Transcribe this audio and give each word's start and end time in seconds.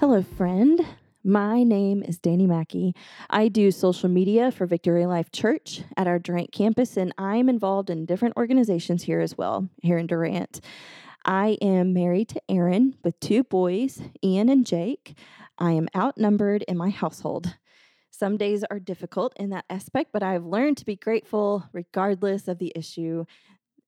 Hello, 0.00 0.22
friend. 0.22 0.86
My 1.24 1.64
name 1.64 2.04
is 2.04 2.18
Danny 2.18 2.46
Mackey. 2.46 2.94
I 3.30 3.48
do 3.48 3.72
social 3.72 4.08
media 4.08 4.52
for 4.52 4.64
Victory 4.64 5.06
Life 5.06 5.32
Church 5.32 5.82
at 5.96 6.06
our 6.06 6.20
Durant 6.20 6.52
campus, 6.52 6.96
and 6.96 7.12
I'm 7.18 7.48
involved 7.48 7.90
in 7.90 8.06
different 8.06 8.36
organizations 8.36 9.02
here 9.02 9.18
as 9.18 9.36
well, 9.36 9.68
here 9.82 9.98
in 9.98 10.06
Durant. 10.06 10.60
I 11.24 11.58
am 11.60 11.94
married 11.94 12.28
to 12.28 12.42
Aaron 12.48 12.94
with 13.02 13.18
two 13.18 13.42
boys, 13.42 14.00
Ian 14.22 14.48
and 14.48 14.64
Jake. 14.64 15.18
I 15.58 15.72
am 15.72 15.88
outnumbered 15.96 16.62
in 16.68 16.76
my 16.76 16.90
household. 16.90 17.56
Some 18.12 18.36
days 18.36 18.62
are 18.70 18.78
difficult 18.78 19.32
in 19.36 19.50
that 19.50 19.64
aspect, 19.68 20.10
but 20.12 20.22
I've 20.22 20.44
learned 20.44 20.76
to 20.76 20.86
be 20.86 20.94
grateful 20.94 21.64
regardless 21.72 22.46
of 22.46 22.60
the 22.60 22.72
issue 22.76 23.24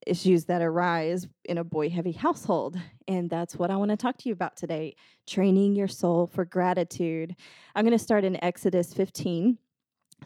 issues 0.07 0.47
that 0.47 0.63
arise 0.63 1.27
in 1.45 1.59
a 1.59 1.65
boy 1.65 1.91
heavy 1.91 2.13
household. 2.13 2.77
And 3.07 3.29
that's 3.29 3.57
what 3.57 3.71
I 3.71 3.77
want 3.77 3.91
to 3.91 3.97
talk 3.97 4.17
to 4.19 4.29
you 4.29 4.33
about 4.33 4.57
today 4.57 4.97
training 5.27 5.77
your 5.77 5.89
soul 5.89 6.27
for 6.27 6.45
gratitude. 6.45 7.37
I'm 7.75 7.85
going 7.85 7.97
to 7.97 8.03
start 8.03 8.25
in 8.25 8.43
Exodus 8.43 8.93
15 8.95 9.59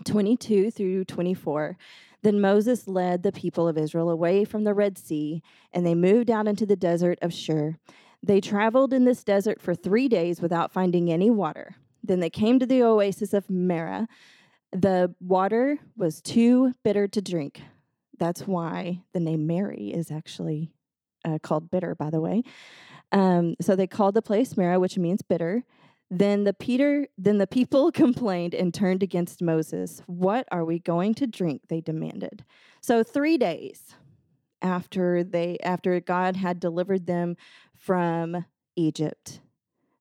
22 0.04 0.70
through 0.72 1.04
24. 1.04 1.76
Then 2.22 2.40
Moses 2.40 2.88
led 2.88 3.22
the 3.22 3.30
people 3.30 3.68
of 3.68 3.78
Israel 3.78 4.10
away 4.10 4.44
from 4.44 4.64
the 4.64 4.74
Red 4.74 4.98
Sea, 4.98 5.42
and 5.72 5.86
they 5.86 5.94
moved 5.94 6.30
out 6.30 6.48
into 6.48 6.66
the 6.66 6.74
desert 6.74 7.18
of 7.22 7.32
Shur. 7.32 7.76
They 8.22 8.40
traveled 8.40 8.92
in 8.92 9.04
this 9.04 9.22
desert 9.22 9.60
for 9.60 9.74
three 9.74 10.08
days 10.08 10.40
without 10.40 10.72
finding 10.72 11.12
any 11.12 11.30
water. 11.30 11.76
Then 12.02 12.20
they 12.20 12.30
came 12.30 12.58
to 12.58 12.66
the 12.66 12.82
oasis 12.82 13.34
of 13.34 13.50
Marah. 13.50 14.08
The 14.72 15.14
water 15.20 15.78
was 15.96 16.20
too 16.20 16.72
bitter 16.82 17.06
to 17.08 17.20
drink. 17.20 17.60
That's 18.18 18.46
why 18.46 19.02
the 19.12 19.20
name 19.20 19.46
Mary 19.46 19.92
is 19.94 20.10
actually 20.10 20.72
uh, 21.24 21.38
called 21.42 21.70
bitter, 21.70 21.94
by 21.94 22.10
the 22.10 22.20
way. 22.20 22.42
Um, 23.12 23.54
so 23.60 23.76
they 23.76 23.86
called 23.86 24.14
the 24.14 24.22
place 24.22 24.56
Marah, 24.56 24.80
which 24.80 24.98
means 24.98 25.22
bitter. 25.22 25.64
Then 26.10 26.44
the 26.44 26.52
Peter, 26.52 27.06
then 27.16 27.38
the 27.38 27.46
people 27.46 27.90
complained 27.92 28.54
and 28.54 28.72
turned 28.72 29.02
against 29.02 29.42
Moses. 29.42 30.02
What 30.06 30.46
are 30.50 30.64
we 30.64 30.78
going 30.78 31.14
to 31.14 31.26
drink? 31.26 31.62
They 31.68 31.80
demanded. 31.80 32.44
So 32.80 33.02
three 33.02 33.38
days 33.38 33.94
after 34.62 35.22
they 35.22 35.58
after 35.62 36.00
God 36.00 36.36
had 36.36 36.60
delivered 36.60 37.06
them 37.06 37.36
from 37.74 38.44
Egypt, 38.76 39.40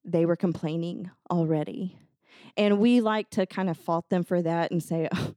they 0.05 0.25
were 0.25 0.35
complaining 0.35 1.11
already. 1.29 1.97
And 2.55 2.79
we 2.79 3.01
like 3.01 3.29
to 3.31 3.45
kind 3.45 3.69
of 3.69 3.77
fault 3.77 4.09
them 4.09 4.23
for 4.23 4.41
that 4.41 4.71
and 4.71 4.81
say, 4.81 5.09
oh, 5.15 5.33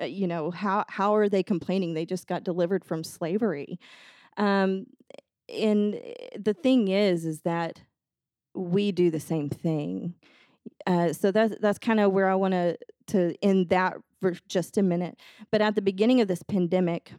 you 0.00 0.26
know, 0.26 0.50
how, 0.50 0.84
how 0.88 1.14
are 1.14 1.28
they 1.28 1.42
complaining? 1.42 1.94
They 1.94 2.06
just 2.06 2.26
got 2.26 2.44
delivered 2.44 2.84
from 2.84 3.04
slavery. 3.04 3.78
Um, 4.36 4.86
and 5.48 5.94
eh, 5.94 6.28
the 6.38 6.54
thing 6.54 6.88
is, 6.88 7.24
is 7.24 7.40
that 7.42 7.82
we 8.54 8.92
do 8.92 9.10
the 9.10 9.20
same 9.20 9.48
thing. 9.48 10.14
Uh, 10.86 11.12
so 11.12 11.30
that's 11.30 11.54
that's 11.60 11.78
kind 11.78 12.00
of 12.00 12.12
where 12.12 12.28
I 12.28 12.34
want 12.34 12.52
to 12.52 12.76
to 13.08 13.34
end 13.42 13.68
that 13.70 13.96
for 14.20 14.32
just 14.48 14.78
a 14.78 14.82
minute. 14.82 15.18
But 15.50 15.60
at 15.60 15.74
the 15.74 15.82
beginning 15.82 16.20
of 16.20 16.28
this 16.28 16.42
pandemic, 16.42 17.12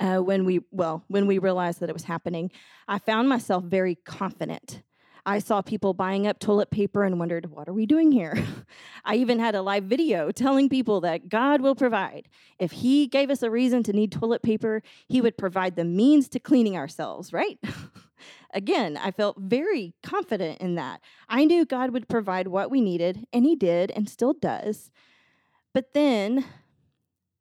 uh, 0.00 0.18
when 0.18 0.44
we 0.44 0.60
well 0.70 1.04
when 1.08 1.26
we 1.26 1.38
realized 1.38 1.80
that 1.80 1.88
it 1.88 1.94
was 1.94 2.04
happening, 2.04 2.50
I 2.88 2.98
found 2.98 3.28
myself 3.28 3.64
very 3.64 3.94
confident 3.94 4.82
I 5.26 5.38
saw 5.38 5.62
people 5.62 5.94
buying 5.94 6.26
up 6.26 6.38
toilet 6.38 6.70
paper 6.70 7.02
and 7.02 7.18
wondered, 7.18 7.50
what 7.50 7.68
are 7.68 7.72
we 7.72 7.86
doing 7.86 8.12
here? 8.12 8.36
I 9.04 9.16
even 9.16 9.38
had 9.38 9.54
a 9.54 9.62
live 9.62 9.84
video 9.84 10.30
telling 10.30 10.68
people 10.68 11.00
that 11.00 11.28
God 11.30 11.62
will 11.62 11.74
provide. 11.74 12.28
If 12.58 12.72
He 12.72 13.06
gave 13.06 13.30
us 13.30 13.42
a 13.42 13.50
reason 13.50 13.82
to 13.84 13.92
need 13.92 14.12
toilet 14.12 14.42
paper, 14.42 14.82
He 15.08 15.22
would 15.22 15.38
provide 15.38 15.76
the 15.76 15.84
means 15.84 16.28
to 16.30 16.38
cleaning 16.38 16.76
ourselves, 16.76 17.32
right? 17.32 17.58
Again, 18.52 18.98
I 18.98 19.10
felt 19.10 19.38
very 19.38 19.94
confident 20.02 20.60
in 20.60 20.74
that. 20.74 21.00
I 21.28 21.44
knew 21.44 21.64
God 21.64 21.90
would 21.90 22.08
provide 22.08 22.48
what 22.48 22.70
we 22.70 22.80
needed, 22.80 23.26
and 23.32 23.46
He 23.46 23.56
did 23.56 23.90
and 23.92 24.08
still 24.08 24.34
does. 24.34 24.90
But 25.72 25.94
then 25.94 26.44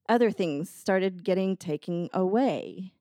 other 0.07 0.31
things 0.31 0.69
started 0.69 1.23
getting 1.23 1.57
taken 1.57 2.09
away. 2.13 2.93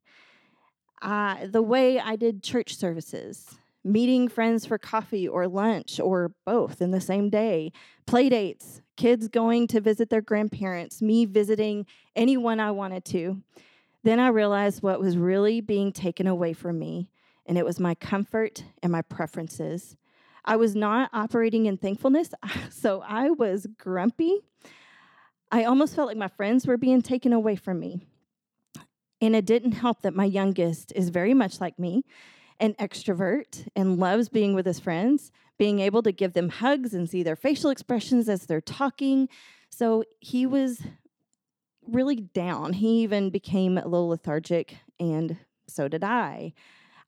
Uh, 1.01 1.47
the 1.47 1.63
way 1.63 1.99
I 1.99 2.17
did 2.17 2.43
church 2.43 2.77
services, 2.77 3.59
meeting 3.85 4.29
friends 4.29 4.65
for 4.65 4.79
coffee 4.79 5.27
or 5.27 5.49
lunch 5.49 5.99
or 5.99 6.33
both 6.45 6.81
in 6.81 6.91
the 6.91 7.01
same 7.01 7.29
day, 7.29 7.73
play 8.07 8.29
dates, 8.29 8.81
kids 8.97 9.29
going 9.29 9.67
to 9.69 9.81
visit 9.81 10.11
their 10.11 10.21
grandparents, 10.21 11.03
me 11.03 11.25
visiting 11.25 11.87
anyone 12.15 12.61
I 12.61 12.71
wanted 12.71 13.05
to. 13.07 13.43
Then 14.05 14.21
I 14.21 14.29
realized 14.29 14.83
what 14.83 15.01
was 15.01 15.17
really 15.17 15.61
being 15.61 15.93
taken 15.93 16.27
away 16.27 16.53
from 16.53 16.79
me, 16.79 17.09
and 17.47 17.57
it 17.57 17.65
was 17.65 17.81
my 17.81 17.95
comfort 17.95 18.65
and 18.83 18.91
my 18.91 19.03
preferences. 19.03 19.97
I 20.45 20.57
was 20.57 20.75
not 20.75 21.11
operating 21.13 21.67
in 21.67 21.77
thankfulness, 21.77 22.31
so 22.71 23.03
I 23.07 23.31
was 23.31 23.67
grumpy. 23.79 24.41
I 25.51 25.65
almost 25.65 25.95
felt 25.95 26.09
like 26.09 26.17
my 26.17 26.29
friends 26.29 26.67
were 26.67 26.77
being 26.77 27.03
taken 27.03 27.33
away 27.33 27.57
from 27.57 27.79
me. 27.79 28.01
And 29.21 29.37
it 29.37 29.45
didn't 29.45 29.73
help 29.73 30.03
that 30.03 30.17
my 30.17 30.25
youngest 30.25 30.93
is 30.97 31.11
very 31.11 31.35
much 31.35 31.61
like 31.61 31.79
me 31.79 32.05
an 32.63 32.75
extrovert 32.75 33.67
and 33.75 33.99
loves 33.99 34.29
being 34.29 34.55
with 34.55 34.65
his 34.65 34.79
friends, 34.79 35.33
being 35.59 35.81
able 35.81 36.01
to 36.01 36.13
give 36.13 36.33
them 36.33 36.49
hugs 36.49 36.95
and 36.95 37.11
see 37.11 37.25
their 37.25 37.35
facial 37.35 37.71
expressions 37.71 38.29
as 38.29 38.47
they're 38.47 38.61
talking. 38.61 39.29
So 39.69 40.05
he 40.21 40.47
was 40.47 40.81
really 41.87 42.17
down. 42.17 42.75
He 42.75 43.03
even 43.03 43.31
became 43.31 43.77
a 43.77 43.85
little 43.85 44.09
lethargic, 44.09 44.77
and 45.01 45.37
so 45.67 45.89
did 45.89 46.05
I. 46.05 46.55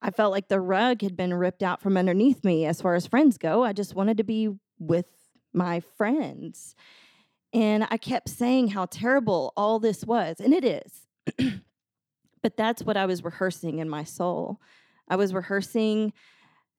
I 0.03 0.11
felt 0.11 0.33
like 0.33 0.49
the 0.49 0.61
rug 0.61 1.03
had 1.03 1.17
been 1.17 1.33
ripped 1.33 1.63
out 1.63 1.81
from 1.81 1.97
underneath 1.97 2.45
me 2.45 2.67
as 2.67 2.83
far 2.83 2.97
as 2.97 3.07
friends 3.07 3.39
go. 3.39 3.63
I 3.63 3.73
just 3.73 3.95
wanted 3.95 4.17
to 4.17 4.25
be 4.25 4.51
with 4.81 5.07
my 5.53 5.81
friends. 5.97 6.75
And 7.53 7.87
I 7.93 7.97
kept 7.97 8.29
saying 8.29 8.69
how 8.69 8.87
terrible 8.87 9.53
all 9.57 9.79
this 9.79 10.05
was, 10.05 10.41
and 10.41 10.53
it 10.53 10.65
is. 10.65 11.07
but 12.43 12.57
that's 12.57 12.83
what 12.83 12.97
I 12.97 13.07
was 13.07 13.23
rehearsing 13.23 13.79
in 13.79 13.89
my 13.89 14.03
soul. 14.03 14.61
I 15.09 15.17
was 15.17 15.35
rehearsing 15.35 16.13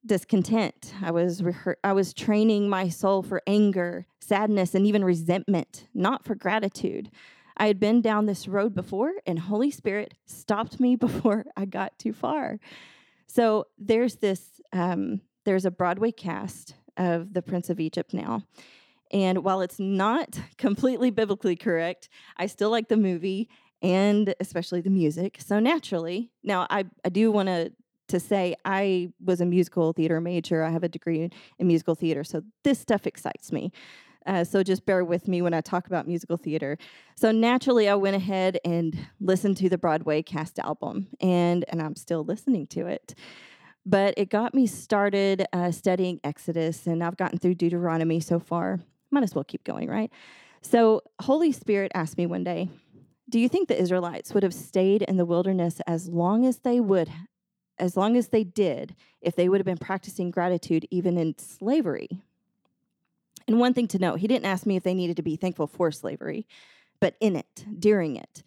discontent. 0.06 0.94
I 1.02 1.12
was 1.12 1.42
rehe- 1.42 1.76
I 1.84 1.94
was 1.94 2.14
training 2.14 2.70
my 2.70 2.90
soul 2.90 3.24
for 3.24 3.42
anger, 3.48 4.06
sadness, 4.20 4.76
and 4.76 4.86
even 4.86 5.04
resentment, 5.04 5.88
not 5.94 6.24
for 6.24 6.36
gratitude. 6.36 7.10
I 7.58 7.68
had 7.68 7.80
been 7.80 8.02
down 8.02 8.26
this 8.26 8.48
road 8.48 8.76
before, 8.76 9.14
and 9.26 9.40
Holy 9.40 9.72
Spirit 9.72 10.14
stopped 10.26 10.80
me 10.80 10.96
before 11.08 11.46
I 11.56 11.66
got 11.66 11.98
too 11.98 12.14
far. 12.14 12.60
So 13.28 13.66
there's 13.78 14.18
this. 14.18 14.62
Um, 14.72 15.22
there's 15.46 15.66
a 15.66 15.72
Broadway 15.72 16.12
cast 16.12 16.76
of 16.98 17.34
The 17.34 17.42
Prince 17.42 17.70
of 17.70 17.80
Egypt 17.80 18.14
now. 18.14 18.44
And 19.12 19.44
while 19.44 19.62
it's 19.62 19.80
not 19.80 20.40
completely 20.58 21.12
biblically 21.12 21.56
correct, 21.56 22.10
I 22.38 22.48
still 22.48 22.72
like 22.72 22.88
the 22.88 22.98
movie 22.98 23.50
and 23.82 24.34
especially 24.40 24.82
the 24.82 24.90
music. 24.90 25.38
So 25.40 25.60
naturally, 25.60 26.32
now 26.44 26.66
I, 26.70 26.86
I 27.04 27.10
do 27.10 27.32
want 27.32 27.48
to 27.48 27.72
to 28.08 28.20
say 28.20 28.56
I 28.66 29.10
was 29.24 29.42
a 29.42 29.46
musical 29.46 29.94
theater 29.94 30.22
major. 30.22 30.64
I 30.64 30.70
have 30.70 30.84
a 30.84 30.90
degree 30.90 31.30
in 31.60 31.68
musical 31.68 31.96
theater, 31.96 32.24
so 32.24 32.44
this 32.64 32.80
stuff 32.80 33.08
excites 33.08 33.52
me. 33.52 33.72
Uh, 34.26 34.44
so 34.44 34.64
just 34.64 34.86
bear 34.86 35.04
with 35.04 35.28
me 35.28 35.42
when 35.42 35.54
I 35.54 35.62
talk 35.62 35.88
about 35.88 36.08
musical 36.08 36.38
theater. 36.38 36.78
So 37.16 37.32
naturally, 37.32 37.88
I 37.88 37.96
went 37.96 38.16
ahead 38.16 38.60
and 38.66 38.98
listened 39.20 39.58
to 39.58 39.70
the 39.70 39.78
Broadway 39.78 40.24
cast 40.24 40.60
album, 40.60 41.08
and 41.22 41.64
and 41.70 41.82
I'm 41.82 41.96
still 41.96 42.24
listening 42.24 42.68
to 42.68 42.88
it. 42.88 43.14
But 43.86 44.16
it 44.18 44.30
got 44.30 44.56
me 44.56 44.66
started 44.66 45.46
uh, 45.54 45.72
studying 45.72 46.20
Exodus, 46.24 46.88
and 46.88 47.04
I've 47.04 47.18
gotten 47.18 47.38
through 47.38 47.56
Deuteronomy 47.56 48.20
so 48.20 48.40
far. 48.40 48.80
Might 49.12 49.24
as 49.24 49.36
well 49.36 49.44
keep 49.44 49.64
going, 49.64 49.90
right? 49.90 50.12
So 50.62 51.02
Holy 51.22 51.52
Spirit 51.52 51.92
asked 51.94 52.18
me 52.18 52.26
one 52.26 52.44
day, 52.44 52.70
"Do 53.30 53.40
you 53.40 53.48
think 53.48 53.68
the 53.68 53.80
Israelites 53.80 54.34
would 54.34 54.42
have 54.42 54.56
stayed 54.56 55.04
in 55.04 55.18
the 55.18 55.26
wilderness 55.26 55.82
as 55.86 56.10
long 56.10 56.46
as 56.46 56.60
they 56.60 56.80
would 56.80 57.12
as 57.78 57.98
long 57.98 58.16
as 58.16 58.30
they 58.30 58.44
did, 58.44 58.96
if 59.22 59.36
they 59.36 59.50
would 59.50 59.60
have 59.60 59.66
been 59.66 59.78
practicing 59.78 60.32
gratitude 60.32 60.88
even 60.92 61.18
in 61.18 61.38
slavery. 61.38 62.22
And 63.48 63.60
one 63.60 63.74
thing 63.74 63.88
to 63.90 64.00
note, 64.00 64.20
he 64.20 64.28
didn't 64.28 64.46
ask 64.46 64.66
me 64.66 64.76
if 64.76 64.84
they 64.84 64.94
needed 64.94 65.18
to 65.18 65.24
be 65.24 65.36
thankful 65.36 65.68
for 65.68 65.92
slavery, 65.92 66.48
but 67.00 67.16
in 67.20 67.36
it, 67.36 67.66
during 67.80 68.16
it. 68.16 68.44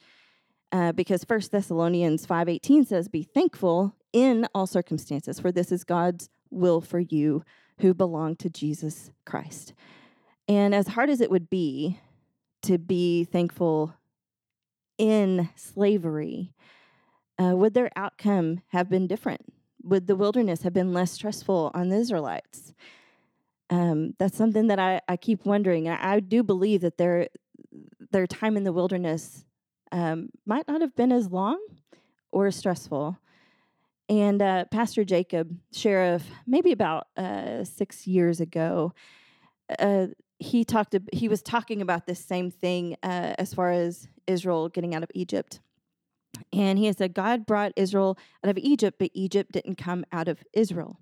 Uh, 0.70 0.92
because 0.92 1.24
First 1.24 1.52
Thessalonians 1.52 2.26
5.18 2.26 2.86
says, 2.86 3.08
Be 3.08 3.22
thankful 3.22 3.94
in 4.12 4.46
all 4.54 4.66
circumstances, 4.66 5.40
for 5.40 5.52
this 5.52 5.72
is 5.72 5.84
God's 5.84 6.28
will 6.50 6.80
for 6.80 6.98
you 6.98 7.44
who 7.78 7.94
belong 7.94 8.36
to 8.36 8.50
Jesus 8.50 9.10
Christ. 9.24 9.72
And 10.48 10.74
as 10.74 10.88
hard 10.88 11.10
as 11.10 11.20
it 11.20 11.30
would 11.30 11.48
be 11.48 12.00
to 12.62 12.78
be 12.78 13.24
thankful 13.24 13.94
in 14.96 15.48
slavery, 15.54 16.52
uh, 17.38 17.54
would 17.56 17.74
their 17.74 17.90
outcome 17.96 18.60
have 18.68 18.88
been 18.88 19.06
different? 19.06 19.52
Would 19.82 20.06
the 20.06 20.16
wilderness 20.16 20.62
have 20.62 20.72
been 20.72 20.92
less 20.92 21.12
stressful 21.12 21.70
on 21.74 21.88
the 21.88 21.96
Israelites? 21.96 22.74
Um, 23.70 24.14
that's 24.18 24.36
something 24.36 24.66
that 24.68 24.78
I, 24.78 25.00
I 25.08 25.16
keep 25.16 25.44
wondering. 25.44 25.88
I, 25.88 26.14
I, 26.14 26.20
do 26.20 26.42
believe 26.42 26.80
that 26.80 26.96
their 26.96 27.28
their 28.10 28.26
time 28.26 28.56
in 28.56 28.64
the 28.64 28.72
wilderness 28.72 29.44
um, 29.92 30.30
might 30.46 30.66
not 30.66 30.80
have 30.80 30.96
been 30.96 31.12
as 31.12 31.30
long 31.30 31.58
or 32.32 32.46
as 32.46 32.56
stressful. 32.56 33.18
And 34.08 34.40
uh, 34.40 34.64
Pastor 34.70 35.04
Jacob 35.04 35.54
Sheriff, 35.72 36.26
maybe 36.46 36.72
about 36.72 37.08
uh, 37.16 37.64
six 37.64 38.06
years 38.06 38.40
ago, 38.40 38.94
uh, 39.78 40.06
he 40.38 40.64
talked. 40.64 40.96
He 41.12 41.28
was 41.28 41.42
talking 41.42 41.82
about 41.82 42.06
this 42.06 42.24
same 42.24 42.50
thing 42.50 42.96
uh, 43.02 43.34
as 43.38 43.52
far 43.52 43.70
as 43.70 44.08
Israel 44.26 44.70
getting 44.70 44.94
out 44.94 45.02
of 45.02 45.10
Egypt. 45.14 45.60
And 46.52 46.78
he 46.78 46.92
said, 46.92 47.14
God 47.14 47.46
brought 47.46 47.72
Israel 47.76 48.18
out 48.44 48.50
of 48.50 48.58
Egypt, 48.58 48.96
but 48.98 49.10
Egypt 49.14 49.52
didn't 49.52 49.76
come 49.76 50.04
out 50.12 50.28
of 50.28 50.42
Israel. 50.52 50.98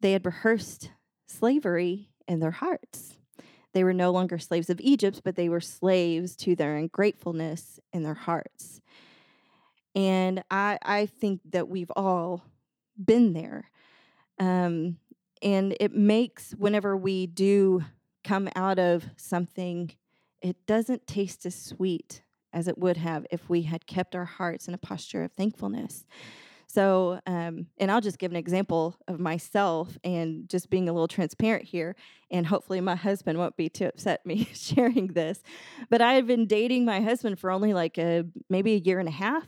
They 0.00 0.12
had 0.12 0.26
rehearsed 0.26 0.90
slavery 1.26 2.08
in 2.26 2.40
their 2.40 2.50
hearts. 2.50 3.18
They 3.72 3.84
were 3.84 3.92
no 3.92 4.10
longer 4.10 4.38
slaves 4.38 4.70
of 4.70 4.80
Egypt, 4.80 5.22
but 5.24 5.36
they 5.36 5.48
were 5.48 5.60
slaves 5.60 6.36
to 6.36 6.54
their 6.54 6.76
ungratefulness 6.76 7.80
in 7.92 8.02
their 8.02 8.14
hearts. 8.14 8.80
And 9.94 10.42
I, 10.50 10.78
I 10.82 11.06
think 11.06 11.40
that 11.50 11.68
we've 11.68 11.90
all 11.94 12.44
been 13.02 13.32
there. 13.32 13.70
Um, 14.38 14.98
and 15.42 15.76
it 15.80 15.94
makes, 15.94 16.52
whenever 16.52 16.96
we 16.96 17.26
do 17.26 17.84
come 18.22 18.48
out 18.56 18.78
of 18.78 19.04
something, 19.16 19.92
it 20.40 20.56
doesn't 20.66 21.06
taste 21.06 21.46
as 21.46 21.54
sweet 21.54 22.22
as 22.54 22.68
it 22.68 22.78
would 22.78 22.96
have 22.96 23.26
if 23.30 23.50
we 23.50 23.62
had 23.62 23.86
kept 23.86 24.16
our 24.16 24.24
hearts 24.24 24.68
in 24.68 24.72
a 24.72 24.78
posture 24.78 25.24
of 25.24 25.32
thankfulness. 25.32 26.06
So, 26.66 27.20
um, 27.26 27.66
and 27.78 27.90
I'll 27.90 28.00
just 28.00 28.18
give 28.18 28.32
an 28.32 28.36
example 28.36 28.96
of 29.06 29.20
myself 29.20 29.98
and 30.02 30.48
just 30.48 30.70
being 30.70 30.88
a 30.88 30.92
little 30.92 31.06
transparent 31.06 31.64
here. 31.66 31.94
And 32.30 32.46
hopefully, 32.46 32.80
my 32.80 32.96
husband 32.96 33.38
won't 33.38 33.56
be 33.56 33.68
too 33.68 33.86
upset 33.86 34.24
me 34.24 34.48
sharing 34.54 35.08
this. 35.08 35.42
But 35.90 36.00
I 36.00 36.14
had 36.14 36.26
been 36.26 36.46
dating 36.46 36.84
my 36.84 37.00
husband 37.00 37.38
for 37.38 37.50
only 37.50 37.74
like 37.74 37.98
a, 37.98 38.24
maybe 38.48 38.72
a 38.74 38.78
year 38.78 38.98
and 38.98 39.08
a 39.08 39.12
half. 39.12 39.46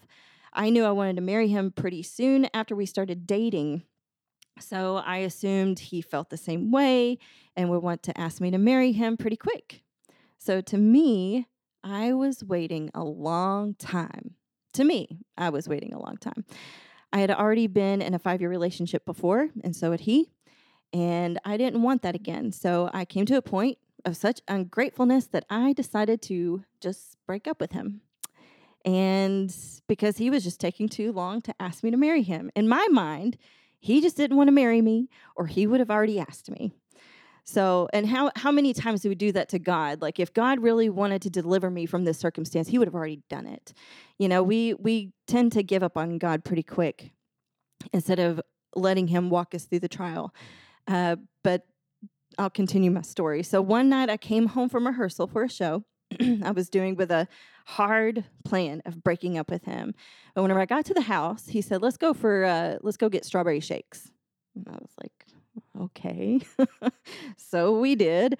I 0.52 0.70
knew 0.70 0.84
I 0.84 0.92
wanted 0.92 1.16
to 1.16 1.22
marry 1.22 1.48
him 1.48 1.72
pretty 1.72 2.02
soon 2.02 2.48
after 2.54 2.76
we 2.76 2.86
started 2.86 3.26
dating. 3.26 3.82
So 4.60 4.96
I 4.96 5.18
assumed 5.18 5.78
he 5.78 6.00
felt 6.00 6.30
the 6.30 6.36
same 6.36 6.70
way 6.70 7.18
and 7.56 7.70
would 7.70 7.82
want 7.82 8.02
to 8.04 8.18
ask 8.18 8.40
me 8.40 8.50
to 8.50 8.58
marry 8.58 8.92
him 8.92 9.16
pretty 9.16 9.36
quick. 9.36 9.82
So 10.38 10.60
to 10.60 10.78
me, 10.78 11.46
I 11.82 12.12
was 12.12 12.42
waiting 12.42 12.90
a 12.94 13.04
long 13.04 13.74
time. 13.74 14.34
To 14.74 14.84
me, 14.84 15.20
I 15.38 15.50
was 15.50 15.68
waiting 15.68 15.92
a 15.92 15.98
long 16.00 16.16
time. 16.16 16.44
I 17.12 17.20
had 17.20 17.30
already 17.30 17.66
been 17.66 18.02
in 18.02 18.14
a 18.14 18.18
five 18.18 18.40
year 18.40 18.50
relationship 18.50 19.04
before, 19.06 19.48
and 19.62 19.74
so 19.74 19.90
had 19.90 20.00
he. 20.00 20.32
And 20.92 21.38
I 21.44 21.56
didn't 21.56 21.82
want 21.82 22.02
that 22.02 22.14
again. 22.14 22.52
So 22.52 22.90
I 22.92 23.04
came 23.04 23.26
to 23.26 23.36
a 23.36 23.42
point 23.42 23.78
of 24.04 24.16
such 24.16 24.40
ungratefulness 24.48 25.26
that 25.28 25.44
I 25.50 25.72
decided 25.72 26.22
to 26.22 26.64
just 26.80 27.16
break 27.26 27.46
up 27.46 27.60
with 27.60 27.72
him. 27.72 28.02
And 28.84 29.54
because 29.88 30.18
he 30.18 30.30
was 30.30 30.44
just 30.44 30.60
taking 30.60 30.88
too 30.88 31.12
long 31.12 31.42
to 31.42 31.54
ask 31.58 31.82
me 31.82 31.90
to 31.90 31.96
marry 31.96 32.22
him. 32.22 32.50
In 32.54 32.68
my 32.68 32.86
mind, 32.90 33.36
he 33.80 34.00
just 34.00 34.16
didn't 34.16 34.36
want 34.36 34.48
to 34.48 34.52
marry 34.52 34.80
me, 34.80 35.08
or 35.34 35.46
he 35.46 35.66
would 35.66 35.80
have 35.80 35.90
already 35.90 36.20
asked 36.20 36.50
me. 36.50 36.72
So, 37.46 37.88
and 37.92 38.06
how 38.08 38.32
how 38.34 38.50
many 38.50 38.74
times 38.74 39.02
do 39.02 39.08
we 39.08 39.14
do 39.14 39.30
that 39.32 39.48
to 39.50 39.58
God? 39.58 40.02
Like 40.02 40.18
if 40.18 40.34
God 40.34 40.60
really 40.60 40.88
wanted 40.88 41.22
to 41.22 41.30
deliver 41.30 41.70
me 41.70 41.86
from 41.86 42.04
this 42.04 42.18
circumstance, 42.18 42.68
he 42.68 42.78
would 42.78 42.88
have 42.88 42.94
already 42.94 43.22
done 43.30 43.46
it. 43.46 43.72
You 44.18 44.28
know, 44.28 44.42
we 44.42 44.74
we 44.74 45.12
tend 45.28 45.52
to 45.52 45.62
give 45.62 45.82
up 45.82 45.96
on 45.96 46.18
God 46.18 46.44
pretty 46.44 46.64
quick 46.64 47.12
instead 47.92 48.18
of 48.18 48.40
letting 48.74 49.06
him 49.06 49.30
walk 49.30 49.54
us 49.54 49.64
through 49.64 49.80
the 49.80 49.88
trial. 49.88 50.34
Uh, 50.88 51.16
but 51.44 51.62
I'll 52.36 52.50
continue 52.50 52.90
my 52.90 53.02
story. 53.02 53.42
So 53.44 53.62
one 53.62 53.88
night 53.88 54.10
I 54.10 54.16
came 54.16 54.46
home 54.46 54.68
from 54.68 54.86
rehearsal 54.86 55.28
for 55.28 55.44
a 55.44 55.48
show 55.48 55.84
I 56.42 56.50
was 56.50 56.68
doing 56.68 56.96
with 56.96 57.10
a 57.10 57.28
hard 57.66 58.24
plan 58.44 58.82
of 58.86 59.02
breaking 59.02 59.38
up 59.38 59.50
with 59.50 59.64
him. 59.64 59.94
But 60.34 60.42
whenever 60.42 60.60
I 60.60 60.66
got 60.66 60.84
to 60.86 60.94
the 60.94 61.02
house, 61.02 61.46
he 61.46 61.60
said, 61.60 61.80
"Let's 61.80 61.96
go 61.96 62.12
for 62.12 62.44
uh, 62.44 62.78
let's 62.82 62.96
go 62.96 63.08
get 63.08 63.24
strawberry 63.24 63.60
shakes." 63.60 64.10
And 64.54 64.66
I 64.68 64.72
was 64.72 64.90
like, 65.00 65.35
"Okay." 65.80 66.40
so 67.36 67.78
we 67.78 67.94
did, 67.94 68.38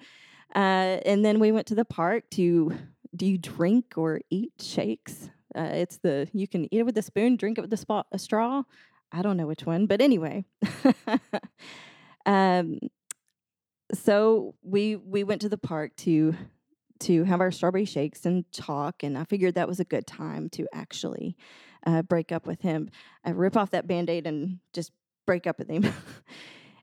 uh, 0.55 0.99
and 1.05 1.23
then 1.23 1.39
we 1.39 1.51
went 1.51 1.67
to 1.67 1.75
the 1.75 1.85
park 1.85 2.29
to. 2.31 2.73
Do 3.15 3.25
you 3.25 3.37
drink 3.37 3.93
or 3.95 4.19
eat 4.29 4.51
shakes? 4.59 5.29
Uh, 5.55 5.71
it's 5.73 5.97
the 5.97 6.27
you 6.33 6.47
can 6.47 6.65
eat 6.65 6.79
it 6.79 6.85
with 6.85 6.97
a 6.97 7.01
spoon, 7.01 7.35
drink 7.35 7.57
it 7.57 7.61
with 7.61 7.73
a, 7.73 7.77
spot, 7.77 8.05
a 8.11 8.19
straw. 8.19 8.63
I 9.11 9.21
don't 9.21 9.37
know 9.37 9.47
which 9.47 9.65
one, 9.65 9.85
but 9.85 10.01
anyway. 10.01 10.45
um, 12.25 12.79
so 13.93 14.55
we 14.61 14.97
we 14.97 15.23
went 15.23 15.41
to 15.41 15.49
the 15.49 15.57
park 15.57 15.95
to 15.97 16.35
to 16.99 17.23
have 17.23 17.41
our 17.41 17.51
strawberry 17.51 17.85
shakes 17.85 18.25
and 18.25 18.51
talk. 18.51 19.03
And 19.03 19.17
I 19.17 19.23
figured 19.23 19.55
that 19.55 19.67
was 19.67 19.79
a 19.79 19.85
good 19.85 20.07
time 20.07 20.49
to 20.49 20.67
actually 20.73 21.37
uh, 21.85 22.01
break 22.01 22.31
up 22.31 22.47
with 22.47 22.61
him. 22.61 22.89
I 23.23 23.31
rip 23.31 23.55
off 23.55 23.71
that 23.71 23.87
band 23.87 24.09
aid 24.09 24.27
and 24.27 24.59
just 24.73 24.91
break 25.25 25.47
up 25.47 25.59
with 25.59 25.69
him. 25.69 25.85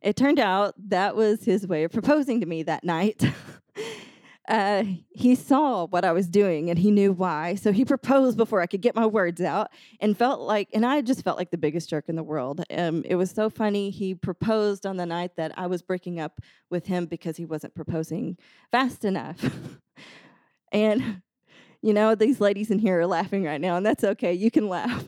it 0.04 0.16
turned 0.16 0.38
out 0.38 0.74
that 0.90 1.16
was 1.16 1.44
his 1.44 1.66
way 1.66 1.84
of 1.84 1.90
proposing 1.90 2.40
to 2.40 2.46
me 2.46 2.62
that 2.62 2.84
night. 2.84 3.24
uh, 4.48 4.84
he 5.08 5.34
saw 5.34 5.86
what 5.86 6.04
I 6.04 6.12
was 6.12 6.28
doing 6.28 6.68
and 6.68 6.78
he 6.78 6.90
knew 6.90 7.10
why. 7.10 7.54
So 7.54 7.72
he 7.72 7.86
proposed 7.86 8.36
before 8.36 8.60
I 8.60 8.66
could 8.66 8.82
get 8.82 8.94
my 8.94 9.06
words 9.06 9.40
out 9.40 9.70
and 10.00 10.16
felt 10.16 10.40
like, 10.40 10.68
and 10.74 10.84
I 10.84 11.00
just 11.00 11.24
felt 11.24 11.38
like 11.38 11.50
the 11.50 11.56
biggest 11.56 11.88
jerk 11.88 12.04
in 12.08 12.16
the 12.16 12.22
world. 12.22 12.62
Um, 12.70 13.02
it 13.06 13.14
was 13.14 13.30
so 13.30 13.48
funny. 13.48 13.88
He 13.88 14.14
proposed 14.14 14.84
on 14.84 14.98
the 14.98 15.06
night 15.06 15.36
that 15.36 15.58
I 15.58 15.68
was 15.68 15.80
breaking 15.80 16.20
up 16.20 16.42
with 16.68 16.86
him 16.86 17.06
because 17.06 17.38
he 17.38 17.46
wasn't 17.46 17.74
proposing 17.74 18.36
fast 18.70 19.06
enough. 19.06 19.42
and 20.72 21.22
you 21.80 21.92
know, 21.92 22.14
these 22.14 22.40
ladies 22.40 22.70
in 22.70 22.78
here 22.78 23.00
are 23.00 23.06
laughing 23.06 23.44
right 23.44 23.60
now, 23.60 23.76
and 23.76 23.84
that's 23.84 24.04
okay. 24.04 24.32
You 24.32 24.50
can 24.50 24.70
laugh. 24.70 25.06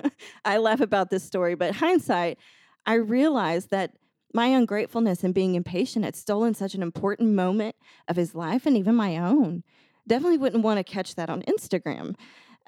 I 0.44 0.58
laugh 0.58 0.82
about 0.82 1.08
this 1.08 1.24
story, 1.24 1.54
but 1.54 1.74
hindsight, 1.74 2.36
I 2.84 2.94
realized 2.94 3.70
that 3.70 3.92
my 4.32 4.46
ungratefulness 4.46 5.24
and 5.24 5.34
being 5.34 5.54
impatient 5.54 6.04
had 6.04 6.16
stolen 6.16 6.54
such 6.54 6.74
an 6.74 6.82
important 6.82 7.30
moment 7.30 7.76
of 8.06 8.16
his 8.16 8.34
life 8.34 8.66
and 8.66 8.76
even 8.76 8.94
my 8.94 9.16
own. 9.16 9.62
Definitely 10.06 10.38
wouldn't 10.38 10.64
want 10.64 10.78
to 10.78 10.84
catch 10.84 11.14
that 11.14 11.30
on 11.30 11.42
Instagram. 11.42 12.14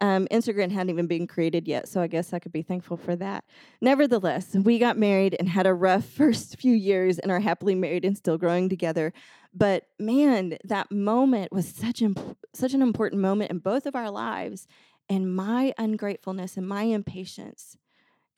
Um, 0.03 0.27
Instagram 0.31 0.71
hadn't 0.71 0.91
even 0.91 1.07
been 1.07 1.27
created 1.27 1.69
yet, 1.69 1.87
so 1.87 2.01
I 2.01 2.07
guess 2.07 2.33
I 2.33 2.39
could 2.39 2.53
be 2.53 2.63
thankful 2.63 2.97
for 2.97 3.15
that. 3.17 3.45
Nevertheless, 3.83 4.55
we 4.55 4.79
got 4.79 4.97
married 4.97 5.37
and 5.39 5.49
had 5.49 5.67
a 5.67 5.75
rough 5.75 6.05
first 6.17 6.59
few 6.59 6.75
years 6.75 7.19
and 7.19 7.31
are 7.31 7.41
happily 7.41 7.75
married 7.75 8.05
and 8.05 8.17
still 8.17 8.39
growing 8.39 8.69
together. 8.69 9.13
But 9.53 9.85
man, 9.99 10.57
that 10.65 10.91
moment 10.91 11.53
was 11.53 11.69
such, 11.69 12.01
imp- 12.01 12.39
such 12.55 12.73
an 12.73 12.83
important 12.83 13.21
moment 13.21 13.51
in 13.51 13.59
both 13.59 13.85
of 13.85 13.95
our 13.95 14.11
lives. 14.11 14.67
And 15.09 15.35
my 15.35 15.75
ungratefulness 15.77 16.57
and 16.57 16.67
my 16.67 16.85
impatience 16.85 17.77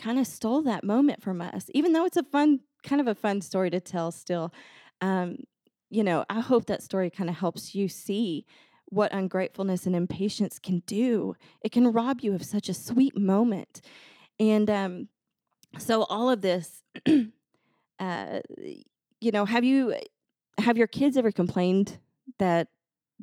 kind 0.02 0.18
of 0.18 0.26
stole 0.26 0.62
that 0.62 0.85
moment 0.85 1.23
from 1.23 1.40
us, 1.40 1.66
even 1.75 1.92
though 1.92 2.04
it's 2.04 2.16
a 2.16 2.25
fun, 2.25 2.61
kind 2.82 3.00
of 3.00 3.06
a 3.06 3.14
fun 3.14 3.40
story 3.40 3.71
to 3.71 3.80
tell 3.80 4.11
still. 4.11 4.52
Um, 5.00 5.38
you 5.90 6.02
know, 6.02 6.25
I 6.28 6.40
hope 6.40 6.66
that 6.66 6.82
story 6.82 7.11
kind 7.11 7.30
of 7.30 7.37
helps 7.37 7.75
you 7.75 7.88
see 7.88 8.47
what 8.87 9.12
ungratefulness 9.12 9.87
and 9.87 9.94
impatience 9.94 10.59
can 10.59 10.82
do. 10.87 11.35
It 11.62 11.71
can 11.71 11.92
rob 11.92 12.21
you 12.21 12.35
of 12.35 12.44
such 12.44 12.68
a 12.68 12.75
sweet 12.75 13.16
moment. 13.16 13.80
And 14.40 14.68
um, 14.68 15.09
so, 15.78 16.02
all 16.04 16.30
of 16.30 16.40
this, 16.40 16.82
uh, 17.99 18.40
you 19.21 19.30
know, 19.30 19.44
have 19.44 19.64
you 19.64 19.94
have 20.59 20.76
your 20.76 20.87
kids 20.87 21.16
ever 21.16 21.30
complained 21.30 21.99
that 22.38 22.68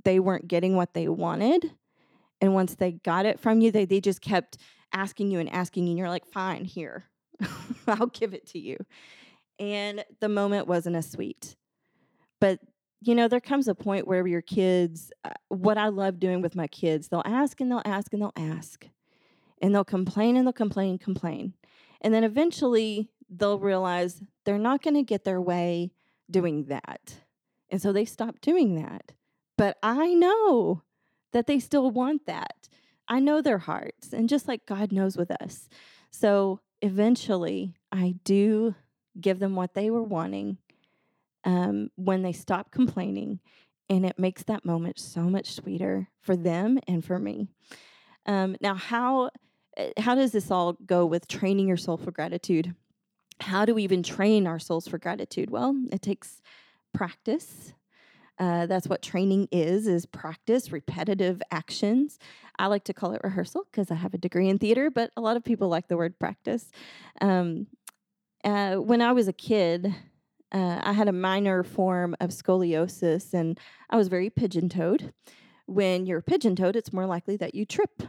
they 0.04 0.20
weren't 0.20 0.48
getting 0.48 0.76
what 0.76 0.94
they 0.94 1.08
wanted? 1.08 1.72
And 2.42 2.54
once 2.54 2.76
they 2.76 2.94
got 2.94 3.26
it 3.26 3.40
from 3.40 3.60
you, 3.60 3.70
they, 3.70 3.86
they 3.86 4.00
just 4.00 4.22
kept 4.22 4.58
asking 4.94 5.32
you 5.32 5.40
and 5.40 5.52
asking 5.52 5.86
you, 5.86 5.92
and 5.92 6.00
you're 6.00 6.10
like, 6.10 6.26
fine, 6.26 6.66
here, 6.66 7.06
I'll 7.88 8.08
give 8.08 8.34
it 8.34 8.48
to 8.48 8.60
you. 8.60 8.78
And 9.60 10.04
the 10.20 10.30
moment 10.30 10.68
wasn't 10.68 10.96
as 10.96 11.10
sweet. 11.10 11.56
But, 12.40 12.60
you 13.02 13.16
know, 13.16 13.28
there 13.28 13.42
comes 13.42 13.68
a 13.68 13.76
point 13.76 14.08
where 14.08 14.26
your 14.26 14.42
kids, 14.42 15.12
uh, 15.26 15.32
what 15.50 15.78
I 15.78 15.90
love 15.90 16.20
doing 16.20 16.42
with 16.42 16.56
my 16.56 16.68
kids, 16.68 17.10
they'll 17.10 17.22
ask 17.26 17.60
and 17.60 17.70
they'll 17.70 17.82
ask 17.86 18.14
and 18.14 18.22
they'll 18.22 18.34
ask. 18.36 18.88
And 19.62 19.76
they'll 19.76 19.84
complain 19.84 20.38
and 20.38 20.48
they'll 20.48 20.54
complain 20.54 20.92
and 20.92 21.02
complain. 21.02 21.54
And 22.02 22.14
then 22.14 22.24
eventually 22.24 23.10
they'll 23.30 23.60
realize 23.60 24.22
they're 24.46 24.58
not 24.58 24.82
going 24.82 24.94
to 24.96 25.04
get 25.04 25.26
their 25.26 25.42
way 25.42 25.92
doing 26.32 26.66
that. 26.66 27.22
And 27.70 27.82
so 27.82 27.92
they 27.92 28.06
stop 28.06 28.40
doing 28.42 28.76
that. 28.76 29.14
But 29.58 29.78
I 29.84 30.14
know 30.14 30.84
that 31.34 31.48
they 31.48 31.60
still 31.60 31.92
want 31.92 32.26
that. 32.26 32.70
I 33.10 33.20
know 33.20 33.42
their 33.42 33.58
hearts, 33.60 34.14
and 34.14 34.30
just 34.30 34.48
like 34.48 34.66
God 34.68 34.92
knows 34.92 35.18
with 35.18 35.32
us. 35.42 35.68
So 36.12 36.62
eventually, 36.82 37.76
I 37.92 38.16
do 38.24 38.76
give 39.20 39.40
them 39.40 39.56
what 39.56 39.74
they 39.74 39.90
were 39.90 40.04
wanting. 40.04 40.58
um, 41.46 41.90
when 41.96 42.22
they 42.22 42.34
stop 42.34 42.72
complaining, 42.74 43.40
and 43.90 44.06
it 44.06 44.20
makes 44.20 44.44
that 44.44 44.66
moment 44.66 45.00
so 45.00 45.22
much 45.24 45.54
sweeter 45.54 46.10
for 46.22 46.36
them 46.36 46.80
and 46.88 47.04
for 47.04 47.20
me. 47.20 47.48
Um, 48.26 48.56
now, 48.62 48.76
how 48.76 49.32
eh, 49.78 49.92
how 49.98 50.16
does 50.16 50.32
this 50.32 50.52
all 50.52 50.74
go 50.86 51.06
with 51.06 51.28
training 51.28 51.68
your 51.68 51.78
soul 51.78 51.98
for 51.98 52.12
gratitude? 52.12 52.76
How 53.42 53.66
do 53.66 53.76
we 53.76 53.84
even 53.84 54.04
train 54.04 54.48
our 54.48 54.60
souls 54.60 54.88
for 54.88 54.98
gratitude? 55.00 55.50
Well, 55.52 55.76
it 55.92 56.02
takes 56.02 56.42
practice. 56.94 57.74
Uh, 58.40 58.66
that's 58.66 58.88
what 58.88 59.02
training 59.02 59.48
is 59.52 59.86
is 59.86 60.06
practice 60.06 60.72
repetitive 60.72 61.42
actions 61.52 62.18
i 62.58 62.68
like 62.68 62.86
to 62.86 62.94
call 62.94 63.12
it 63.12 63.20
rehearsal 63.22 63.66
because 63.70 63.92
i 63.92 63.96
have 63.96 64.14
a 64.14 64.18
degree 64.18 64.48
in 64.48 64.58
theater 64.58 64.90
but 64.90 65.12
a 65.18 65.22
lot 65.22 65.36
of 65.36 65.44
people 65.44 65.68
like 65.68 65.90
the 65.90 65.98
word 65.98 66.18
practice 66.20 66.72
um, 67.20 67.68
uh, 68.46 68.76
when 68.76 69.02
i 69.02 69.12
was 69.12 69.28
a 69.28 69.34
kid 69.34 69.94
uh, 70.52 70.80
I 70.84 70.94
had 70.94 71.08
a 71.08 71.14
minor 71.14 71.64
form 71.64 72.16
of 72.20 72.32
scoliosis 72.32 73.34
and 73.34 73.60
I 73.90 73.98
was 73.98 74.08
very 74.08 74.30
pigeon 74.30 74.70
toed. 74.70 75.14
When 75.68 76.06
you're 76.06 76.22
pigeon 76.22 76.56
toed, 76.56 76.76
it's 76.76 76.94
more 76.94 77.06
likely 77.06 77.38
that 77.38 77.54
you 77.54 77.66
trip. 77.66 78.02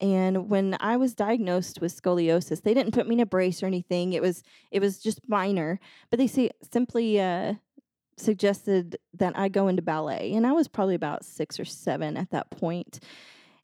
And 0.00 0.48
when 0.48 0.76
I 0.80 0.96
was 0.96 1.14
diagnosed 1.14 1.80
with 1.80 2.00
scoliosis, 2.00 2.62
they 2.62 2.72
didn't 2.72 2.94
put 2.94 3.06
me 3.06 3.16
in 3.16 3.20
a 3.20 3.26
brace 3.26 3.62
or 3.62 3.66
anything. 3.66 4.12
It 4.12 4.22
was 4.22 4.42
it 4.70 4.80
was 4.80 4.98
just 4.98 5.20
minor, 5.28 5.78
but 6.08 6.18
they 6.18 6.26
say, 6.26 6.50
simply 6.72 7.20
uh, 7.20 7.54
suggested 8.20 8.96
that 9.14 9.38
I 9.38 9.48
go 9.48 9.68
into 9.68 9.82
ballet, 9.82 10.32
and 10.34 10.46
I 10.46 10.52
was 10.52 10.68
probably 10.68 10.94
about 10.94 11.24
six 11.24 11.58
or 11.58 11.64
seven 11.64 12.16
at 12.16 12.30
that 12.30 12.50
point, 12.50 13.00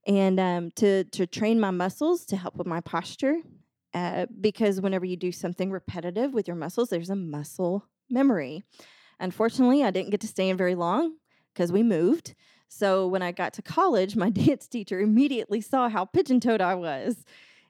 and 0.07 0.39
um, 0.41 0.71
to 0.77 1.05
to 1.05 1.27
train 1.27 1.61
my 1.61 1.71
muscles 1.71 2.25
to 2.27 2.37
help 2.37 2.57
with 2.57 2.67
my 2.67 2.81
posture, 2.81 3.37
uh, 3.95 4.27
because 4.41 4.81
whenever 4.81 5.05
you 5.05 5.17
do 5.17 5.33
something 5.33 5.71
repetitive 5.71 6.33
with 6.33 6.49
your 6.49 6.57
muscles, 6.57 6.89
there's 6.89 7.11
a 7.11 7.17
muscle 7.17 7.87
memory. 8.11 8.65
Unfortunately, 9.19 9.83
I 9.83 9.91
didn't 9.91 10.11
get 10.11 10.21
to 10.21 10.27
stay 10.29 10.49
in 10.49 10.57
very 10.57 10.75
long 10.75 11.17
because 11.55 11.73
we 11.73 11.83
moved. 11.83 12.35
So 12.69 13.07
when 13.07 13.23
I 13.23 13.33
got 13.33 13.55
to 13.55 13.63
college, 13.63 14.17
my 14.17 14.31
dance 14.45 14.67
teacher 14.67 15.01
immediately 15.01 15.61
saw 15.61 15.89
how 15.89 16.05
pigeon 16.05 16.41
toed 16.41 16.61
I 16.61 16.75
was. 16.75 17.25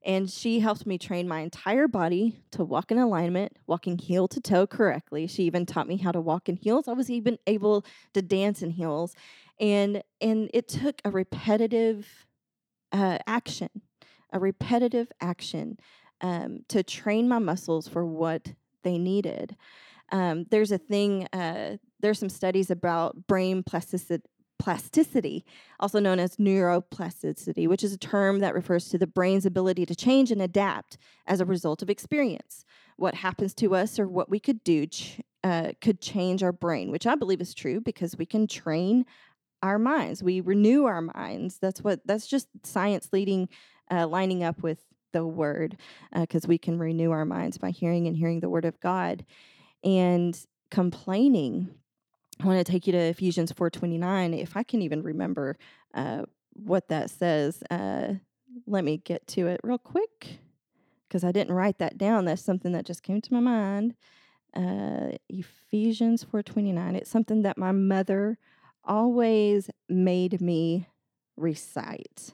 And 0.07 0.31
she 0.31 0.61
helped 0.61 0.87
me 0.87 0.99
train 0.99 1.27
my 1.27 1.41
entire 1.41 1.89
body 1.89 2.41
to 2.53 2.65
walk 2.65 2.93
in 2.93 2.99
alignment, 2.99 3.57
walking 3.67 3.99
heel 3.99 4.29
to 4.29 4.41
toe 4.41 4.65
correctly. 4.65 5.27
She 5.27 5.43
even 5.43 5.67
taught 5.67 5.89
me 5.89 5.97
how 5.97 6.13
to 6.13 6.21
walk 6.21 6.49
in 6.49 6.55
heels. 6.57 6.87
I 6.87 6.93
was 6.93 7.11
even 7.11 7.39
able 7.49 7.85
to 8.15 8.23
dance 8.23 8.63
in 8.63 8.71
heels. 8.71 9.17
And, 9.59 10.05
and 10.21 10.49
it 10.55 10.69
took 10.69 11.01
a 11.05 11.11
repetitive 11.11 12.07
uh, 12.93 13.19
action, 13.27 13.69
a 14.33 14.39
repetitive 14.39 15.11
action 15.21 15.77
um, 16.21 16.61
to 16.69 16.85
train 16.85 17.29
my 17.29 17.41
muscles 17.41 17.89
for 17.89 18.07
what 18.07 18.55
they 18.85 18.99
needed. 18.99 19.57
Um, 20.13 20.47
there's 20.51 20.71
a 20.71 20.79
thing, 20.79 21.27
uh, 21.33 21.79
there's 21.99 22.21
some 22.21 22.29
studies 22.29 22.71
about 22.71 23.27
brain 23.27 23.65
plasticity, 23.65 24.23
plasticity, 24.59 25.45
also 25.79 26.01
known 26.01 26.19
as 26.19 26.37
neuroplasticity, 26.37 27.69
which 27.69 27.85
is 27.85 27.93
a 27.93 27.99
term 27.99 28.41
that 28.41 28.55
refers 28.55 28.89
to 28.89 28.99
the 28.99 29.07
brain's 29.07 29.47
ability 29.47 29.87
to 29.87 29.95
change 29.95 30.31
and 30.31 30.43
adapt 30.43 30.99
as 31.27 31.41
a 31.41 31.45
result 31.45 31.83
of 31.83 31.91
experience. 31.91 32.65
What 32.97 33.17
happens 33.17 33.55
to 33.55 33.75
us 33.75 33.99
or 33.99 34.09
what 34.09 34.31
we 34.31 34.41
could 34.41 34.65
do 34.65 34.87
ch- 34.87 35.21
uh, 35.45 35.73
could 35.81 36.01
change 36.01 36.43
our 36.43 36.53
brain, 36.53 36.91
which 36.91 37.07
I 37.07 37.15
believe 37.15 37.41
is 37.41 37.55
true 37.55 37.81
because 37.81 38.17
we 38.17 38.27
can 38.27 38.47
train 38.47 39.05
our 39.63 39.79
minds. 39.79 40.23
We 40.23 40.41
renew 40.41 40.85
our 40.85 41.03
minds. 41.03 41.59
That's 41.59 41.83
what. 41.83 42.01
That's 42.05 42.27
just 42.27 42.49
science 42.63 43.09
leading, 43.13 43.49
uh, 43.91 44.07
lining 44.07 44.43
up 44.43 44.63
with 44.63 44.81
the 45.13 45.27
word, 45.27 45.77
because 46.15 46.45
uh, 46.45 46.49
we 46.49 46.59
can 46.59 46.79
renew 46.79 47.11
our 47.11 47.25
minds 47.25 47.59
by 47.59 47.71
hearing 47.71 48.07
and 48.07 48.17
hearing 48.17 48.41
the 48.41 48.51
word 48.51 48.65
of 48.65 48.81
God 48.81 49.25
and 49.83 50.39
complaining 50.71 51.71
i 52.41 52.47
want 52.47 52.65
to 52.65 52.71
take 52.71 52.87
you 52.87 52.93
to 52.93 52.99
ephesians 52.99 53.53
4.29 53.53 54.41
if 54.41 54.57
i 54.57 54.63
can 54.63 54.83
even 54.83 55.03
remember 55.03 55.57
uh, 55.95 56.23
what 56.53 56.89
that 56.89 57.11
says 57.11 57.63
uh, 57.71 58.15
let 58.67 58.85
me 58.85 58.99
get 58.99 59.27
to 59.29 59.47
it 59.47 59.61
real 59.63 59.79
quick 59.79 60.39
because 61.09 61.25
i 61.25 61.33
didn't 61.33 61.55
write 61.55 61.79
that 61.79 61.99
down 61.99 62.25
that's 62.25 62.43
something 62.43 62.73
that 62.73 62.87
just 62.87 63.03
came 63.03 63.21
to 63.21 63.35
my 63.35 63.41
mind 63.41 63.95
uh, 64.55 65.11
ephesians 65.29 66.25
4.29 66.25 66.95
it's 66.95 67.11
something 67.11 67.43
that 67.43 67.59
my 67.59 67.73
mother 67.73 68.39
always 68.85 69.69
made 69.89 70.41
me 70.41 70.87
recite 71.37 72.33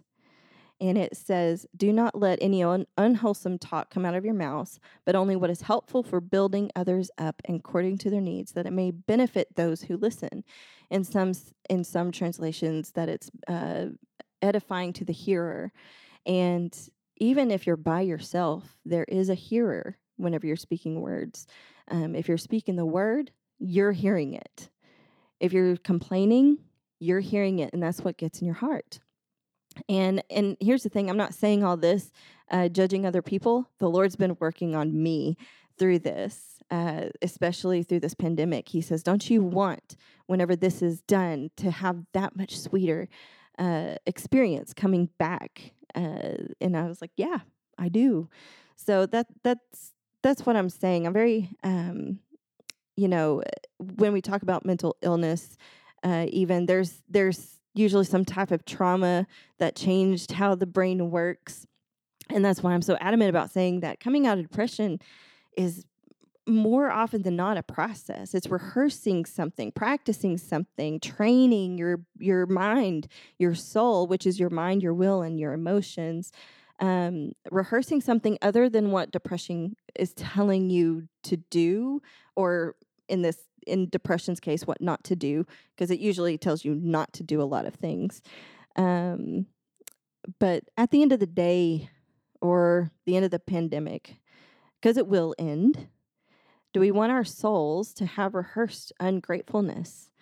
and 0.82 0.98
it 0.98 1.16
says, 1.16 1.64
Do 1.76 1.92
not 1.92 2.18
let 2.18 2.40
any 2.42 2.64
un- 2.64 2.88
unwholesome 2.98 3.58
talk 3.58 3.88
come 3.88 4.04
out 4.04 4.16
of 4.16 4.24
your 4.24 4.34
mouths, 4.34 4.80
but 5.06 5.14
only 5.14 5.36
what 5.36 5.48
is 5.48 5.62
helpful 5.62 6.02
for 6.02 6.20
building 6.20 6.72
others 6.74 7.08
up 7.16 7.40
according 7.48 7.98
to 7.98 8.10
their 8.10 8.20
needs, 8.20 8.52
that 8.52 8.66
it 8.66 8.72
may 8.72 8.90
benefit 8.90 9.54
those 9.54 9.82
who 9.82 9.96
listen. 9.96 10.42
In 10.90 11.04
some 11.04 11.32
in 11.70 11.84
some 11.84 12.10
translations, 12.10 12.90
that 12.92 13.08
it's 13.08 13.30
uh, 13.46 13.86
edifying 14.42 14.92
to 14.94 15.04
the 15.04 15.12
hearer, 15.12 15.72
and 16.26 16.76
even 17.16 17.52
if 17.52 17.64
you're 17.64 17.76
by 17.76 18.00
yourself, 18.00 18.76
there 18.84 19.04
is 19.04 19.30
a 19.30 19.34
hearer 19.34 19.96
whenever 20.16 20.48
you're 20.48 20.56
speaking 20.56 21.00
words. 21.00 21.46
Um, 21.88 22.16
if 22.16 22.26
you're 22.26 22.38
speaking 22.38 22.74
the 22.74 22.84
word, 22.84 23.30
you're 23.60 23.92
hearing 23.92 24.34
it. 24.34 24.68
If 25.38 25.52
you're 25.52 25.76
complaining, 25.76 26.58
you're 26.98 27.20
hearing 27.20 27.60
it, 27.60 27.72
and 27.72 27.80
that's 27.80 28.00
what 28.00 28.18
gets 28.18 28.40
in 28.40 28.46
your 28.46 28.56
heart. 28.56 28.98
And 29.88 30.22
and 30.30 30.56
here's 30.60 30.82
the 30.82 30.88
thing: 30.88 31.08
I'm 31.08 31.16
not 31.16 31.34
saying 31.34 31.64
all 31.64 31.76
this 31.76 32.10
uh, 32.50 32.68
judging 32.68 33.06
other 33.06 33.22
people. 33.22 33.68
The 33.78 33.88
Lord's 33.88 34.16
been 34.16 34.36
working 34.40 34.74
on 34.74 35.02
me 35.02 35.36
through 35.78 36.00
this, 36.00 36.58
uh, 36.70 37.06
especially 37.20 37.82
through 37.82 38.00
this 38.00 38.14
pandemic. 38.14 38.68
He 38.68 38.80
says, 38.80 39.02
"Don't 39.02 39.28
you 39.28 39.42
want, 39.42 39.96
whenever 40.26 40.56
this 40.56 40.82
is 40.82 41.00
done, 41.02 41.50
to 41.56 41.70
have 41.70 42.04
that 42.12 42.36
much 42.36 42.58
sweeter 42.58 43.08
uh, 43.58 43.96
experience 44.06 44.72
coming 44.74 45.08
back?" 45.18 45.72
Uh, 45.94 46.48
and 46.60 46.76
I 46.76 46.86
was 46.86 47.00
like, 47.00 47.12
"Yeah, 47.16 47.38
I 47.78 47.88
do." 47.88 48.28
So 48.76 49.06
that 49.06 49.26
that's 49.42 49.92
that's 50.22 50.46
what 50.46 50.56
I'm 50.56 50.68
saying. 50.70 51.06
I'm 51.06 51.12
very, 51.12 51.50
um, 51.64 52.20
you 52.96 53.08
know, 53.08 53.42
when 53.78 54.12
we 54.12 54.20
talk 54.20 54.42
about 54.42 54.64
mental 54.64 54.96
illness, 55.02 55.56
uh, 56.02 56.26
even 56.28 56.66
there's 56.66 57.02
there's 57.08 57.58
usually 57.74 58.04
some 58.04 58.24
type 58.24 58.50
of 58.50 58.64
trauma 58.64 59.26
that 59.58 59.76
changed 59.76 60.32
how 60.32 60.54
the 60.54 60.66
brain 60.66 61.10
works. 61.10 61.66
And 62.30 62.44
that's 62.44 62.62
why 62.62 62.72
I'm 62.72 62.82
so 62.82 62.96
adamant 63.00 63.30
about 63.30 63.50
saying 63.50 63.80
that 63.80 64.00
coming 64.00 64.26
out 64.26 64.38
of 64.38 64.44
depression 64.44 65.00
is 65.56 65.84
more 66.46 66.90
often 66.90 67.22
than 67.22 67.36
not 67.36 67.56
a 67.56 67.62
process 67.62 68.34
it's 68.34 68.48
rehearsing 68.48 69.24
something 69.24 69.70
practicing 69.70 70.36
something 70.36 70.98
training 70.98 71.78
your 71.78 72.00
your 72.18 72.46
mind 72.46 73.06
your 73.38 73.54
soul 73.54 74.08
which 74.08 74.26
is 74.26 74.40
your 74.40 74.50
mind 74.50 74.82
your 74.82 74.92
will 74.92 75.22
and 75.22 75.38
your 75.38 75.52
emotions 75.52 76.32
um, 76.80 77.30
rehearsing 77.52 78.00
something 78.00 78.36
other 78.42 78.68
than 78.68 78.90
what 78.90 79.12
depression 79.12 79.76
is 79.94 80.12
telling 80.14 80.68
you 80.68 81.06
to 81.22 81.36
do 81.36 82.02
or 82.34 82.74
in 83.08 83.22
this 83.22 83.38
in 83.66 83.88
depression's 83.88 84.40
case 84.40 84.66
what 84.66 84.80
not 84.80 85.02
to 85.04 85.16
do 85.16 85.46
because 85.74 85.90
it 85.90 86.00
usually 86.00 86.38
tells 86.38 86.64
you 86.64 86.74
not 86.74 87.12
to 87.12 87.22
do 87.22 87.40
a 87.40 87.44
lot 87.44 87.66
of 87.66 87.74
things 87.74 88.22
um, 88.76 89.46
but 90.38 90.64
at 90.76 90.90
the 90.90 91.02
end 91.02 91.12
of 91.12 91.20
the 91.20 91.26
day 91.26 91.90
or 92.40 92.90
the 93.06 93.16
end 93.16 93.24
of 93.24 93.30
the 93.30 93.38
pandemic 93.38 94.16
because 94.80 94.96
it 94.96 95.06
will 95.06 95.34
end 95.38 95.88
do 96.72 96.80
we 96.80 96.90
want 96.90 97.12
our 97.12 97.24
souls 97.24 97.92
to 97.92 98.06
have 98.06 98.34
rehearsed 98.34 98.92
ungratefulness 99.00 100.12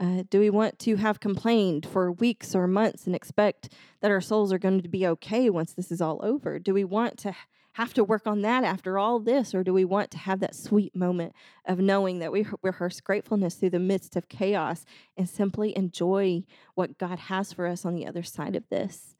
uh, 0.00 0.24
do 0.30 0.40
we 0.40 0.50
want 0.50 0.78
to 0.80 0.96
have 0.96 1.20
complained 1.20 1.86
for 1.86 2.10
weeks 2.10 2.54
or 2.54 2.66
months 2.66 3.06
and 3.06 3.14
expect 3.14 3.68
that 4.00 4.10
our 4.10 4.20
souls 4.20 4.52
are 4.52 4.58
going 4.58 4.80
to 4.80 4.88
be 4.88 5.06
okay 5.06 5.50
once 5.50 5.74
this 5.74 5.92
is 5.92 6.00
all 6.00 6.18
over? 6.24 6.58
Do 6.58 6.72
we 6.72 6.82
want 6.82 7.18
to 7.18 7.34
have 7.74 7.94
to 7.94 8.04
work 8.04 8.26
on 8.26 8.42
that 8.42 8.64
after 8.64 8.98
all 8.98 9.18
this, 9.18 9.54
or 9.54 9.64
do 9.64 9.72
we 9.72 9.84
want 9.84 10.10
to 10.10 10.18
have 10.18 10.40
that 10.40 10.54
sweet 10.54 10.94
moment 10.94 11.34
of 11.64 11.78
knowing 11.78 12.18
that 12.18 12.32
we 12.32 12.46
rehearse 12.62 13.00
gratefulness 13.00 13.54
through 13.54 13.70
the 13.70 13.78
midst 13.78 14.14
of 14.14 14.28
chaos 14.28 14.84
and 15.16 15.28
simply 15.28 15.76
enjoy 15.76 16.44
what 16.74 16.98
God 16.98 17.18
has 17.18 17.52
for 17.52 17.66
us 17.66 17.84
on 17.84 17.94
the 17.94 18.06
other 18.06 18.22
side 18.22 18.56
of 18.56 18.68
this? 18.68 19.16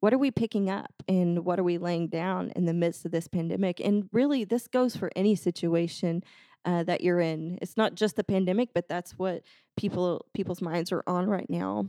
What 0.00 0.12
are 0.12 0.18
we 0.18 0.30
picking 0.30 0.70
up 0.70 0.92
and 1.08 1.44
what 1.44 1.58
are 1.58 1.64
we 1.64 1.78
laying 1.78 2.08
down 2.08 2.52
in 2.54 2.66
the 2.66 2.74
midst 2.74 3.04
of 3.04 3.10
this 3.10 3.26
pandemic? 3.26 3.80
And 3.80 4.08
really, 4.12 4.44
this 4.44 4.68
goes 4.68 4.94
for 4.94 5.10
any 5.16 5.34
situation 5.34 6.22
uh, 6.64 6.82
that 6.84 7.00
you're 7.00 7.20
in. 7.20 7.58
It's 7.62 7.76
not 7.76 7.94
just 7.94 8.16
the 8.16 8.24
pandemic, 8.24 8.70
but 8.74 8.88
that's 8.88 9.12
what 9.12 9.42
people 9.76 10.26
people's 10.34 10.60
minds 10.60 10.92
are 10.92 11.02
on 11.06 11.26
right 11.26 11.48
now. 11.48 11.86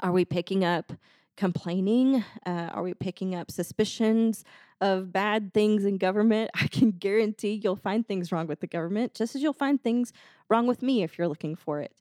Are 0.00 0.12
we 0.12 0.24
picking 0.24 0.64
up 0.64 0.92
complaining? 1.36 2.24
Uh, 2.44 2.70
are 2.72 2.82
we 2.82 2.94
picking 2.94 3.34
up 3.34 3.50
suspicions 3.50 4.44
of 4.80 5.12
bad 5.12 5.52
things 5.52 5.84
in 5.84 5.98
government? 5.98 6.50
I 6.54 6.66
can 6.66 6.92
guarantee 6.92 7.60
you'll 7.62 7.76
find 7.76 8.06
things 8.06 8.32
wrong 8.32 8.46
with 8.46 8.60
the 8.60 8.66
government, 8.66 9.14
just 9.14 9.34
as 9.34 9.42
you'll 9.42 9.52
find 9.52 9.82
things 9.82 10.12
wrong 10.48 10.66
with 10.66 10.82
me 10.82 11.02
if 11.02 11.18
you're 11.18 11.28
looking 11.28 11.56
for 11.56 11.80
it. 11.80 11.96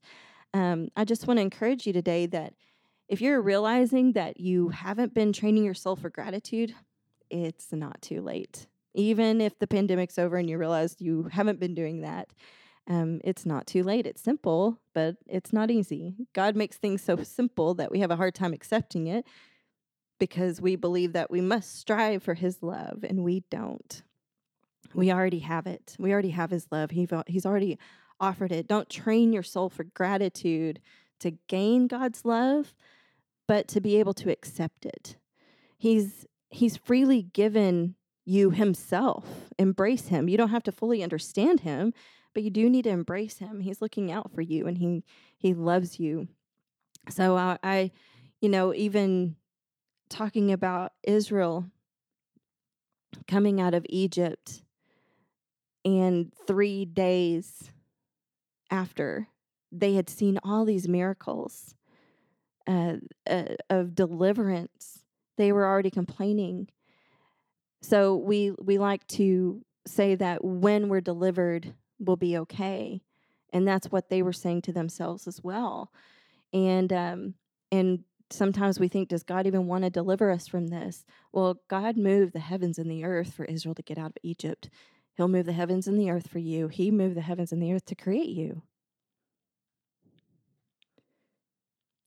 Um, 0.53 0.89
I 0.95 1.03
just 1.03 1.27
want 1.27 1.37
to 1.37 1.41
encourage 1.41 1.85
you 1.85 1.93
today 1.93 2.25
that 2.27 2.53
if 3.07 3.21
you're 3.21 3.41
realizing 3.41 4.13
that 4.13 4.39
you 4.39 4.69
haven't 4.69 5.13
been 5.13 5.33
training 5.33 5.63
your 5.63 5.73
soul 5.73 5.95
for 5.95 6.09
gratitude, 6.09 6.73
it's 7.29 7.71
not 7.71 8.01
too 8.01 8.21
late. 8.21 8.67
Even 8.93 9.41
if 9.41 9.59
the 9.59 9.67
pandemic's 9.67 10.17
over 10.17 10.37
and 10.37 10.49
you 10.49 10.57
realize 10.57 10.95
you 10.99 11.23
haven't 11.31 11.59
been 11.59 11.75
doing 11.75 12.01
that, 12.01 12.29
Um, 12.87 13.19
it's 13.23 13.45
not 13.45 13.65
too 13.65 13.83
late. 13.83 14.05
It's 14.05 14.21
simple, 14.21 14.79
but 14.93 15.15
it's 15.27 15.51
not 15.51 15.71
easy. 15.71 16.15
God 16.33 16.55
makes 16.55 16.77
things 16.77 17.01
so 17.01 17.15
simple 17.23 17.73
that 17.75 17.91
we 17.91 17.99
have 17.99 18.11
a 18.11 18.15
hard 18.15 18.35
time 18.35 18.53
accepting 18.53 19.07
it 19.07 19.25
because 20.19 20.61
we 20.61 20.75
believe 20.75 21.13
that 21.13 21.31
we 21.31 21.41
must 21.41 21.79
strive 21.79 22.23
for 22.23 22.35
His 22.35 22.61
love, 22.61 23.03
and 23.03 23.23
we 23.23 23.43
don't. 23.49 24.03
We 24.93 25.11
already 25.11 25.39
have 25.39 25.67
it. 25.67 25.95
We 25.99 26.13
already 26.13 26.29
have 26.29 26.51
His 26.51 26.67
love. 26.71 26.91
He, 26.91 27.07
he's 27.27 27.45
already 27.45 27.77
offered 28.19 28.51
it. 28.51 28.67
Don't 28.67 28.89
train 28.89 29.33
your 29.33 29.43
soul 29.43 29.69
for 29.69 29.83
gratitude 29.83 30.79
to 31.19 31.31
gain 31.47 31.87
God's 31.87 32.23
love, 32.23 32.73
but 33.47 33.67
to 33.69 33.81
be 33.81 33.97
able 33.97 34.13
to 34.13 34.31
accept 34.31 34.85
it. 34.85 35.17
He's 35.77 36.25
He's 36.49 36.77
freely 36.77 37.23
given 37.23 37.95
you 38.25 38.49
Himself. 38.49 39.25
Embrace 39.57 40.07
Him. 40.07 40.27
You 40.27 40.37
don't 40.37 40.49
have 40.49 40.63
to 40.63 40.71
fully 40.71 41.03
understand 41.03 41.61
Him, 41.61 41.93
but 42.33 42.43
you 42.43 42.49
do 42.49 42.69
need 42.69 42.83
to 42.83 42.89
embrace 42.89 43.37
Him. 43.37 43.61
He's 43.61 43.81
looking 43.81 44.11
out 44.11 44.31
for 44.33 44.41
you, 44.41 44.67
and 44.67 44.77
He 44.77 45.03
He 45.37 45.53
loves 45.53 45.99
you. 45.99 46.27
So 47.09 47.37
uh, 47.37 47.57
I, 47.63 47.91
you 48.41 48.49
know, 48.49 48.73
even 48.73 49.35
talking 50.09 50.51
about 50.51 50.93
Israel 51.03 51.65
coming 53.27 53.61
out 53.61 53.73
of 53.73 53.85
Egypt 53.89 54.61
and 55.83 56.33
three 56.47 56.85
days 56.85 57.71
after 58.71 59.27
they 59.71 59.93
had 59.93 60.09
seen 60.09 60.39
all 60.43 60.65
these 60.65 60.87
miracles 60.87 61.75
uh, 62.67 62.95
uh, 63.29 63.55
of 63.69 63.93
deliverance, 63.93 65.03
they 65.37 65.51
were 65.51 65.65
already 65.65 65.91
complaining. 65.91 66.67
So 67.85 68.15
we 68.15 68.49
we 68.59 68.79
like 68.79 69.05
to 69.09 69.61
say 69.85 70.15
that 70.15 70.43
when 70.43 70.89
we're 70.89 71.01
delivered, 71.01 71.75
we'll 71.99 72.15
be 72.15 72.35
okay, 72.39 73.03
and 73.53 73.67
that's 73.67 73.91
what 73.91 74.09
they 74.09 74.23
were 74.23 74.33
saying 74.33 74.63
to 74.63 74.73
themselves 74.73 75.27
as 75.27 75.43
well. 75.43 75.91
And 76.51 76.91
um, 76.91 77.35
and 77.71 78.03
sometimes 78.31 78.79
we 78.79 78.87
think, 78.87 79.09
does 79.09 79.21
God 79.21 79.45
even 79.45 79.67
want 79.67 79.83
to 79.83 79.91
deliver 79.91 80.31
us 80.31 80.47
from 80.47 80.69
this? 80.69 81.05
Well, 81.31 81.61
God 81.67 81.95
moved 81.95 82.33
the 82.33 82.39
heavens 82.39 82.79
and 82.79 82.89
the 82.89 83.03
earth 83.03 83.31
for 83.35 83.45
Israel 83.45 83.75
to 83.75 83.83
get 83.83 83.99
out 83.99 84.07
of 84.07 84.17
Egypt. 84.23 84.67
He'll 85.15 85.27
move 85.27 85.45
the 85.45 85.53
heavens 85.53 85.87
and 85.87 85.99
the 85.99 86.09
earth 86.09 86.27
for 86.27 86.39
you. 86.39 86.69
He 86.69 86.89
moved 86.89 87.15
the 87.15 87.21
heavens 87.21 87.51
and 87.51 87.61
the 87.61 87.71
earth 87.71 87.85
to 87.85 87.95
create 87.95 88.29
you. 88.29 88.63